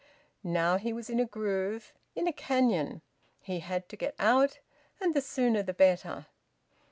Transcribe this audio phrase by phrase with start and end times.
[0.43, 3.03] Now he was in a groove, in a canyon.
[3.39, 4.59] He had to get out,
[4.99, 6.25] and the sooner the better.